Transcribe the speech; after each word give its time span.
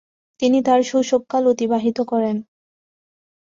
তিনি 0.39 0.59
তার 0.63 0.79
শৈশবকাল 0.83 1.43
অতিবাহিত 1.47 1.97
করেন। 2.01 2.35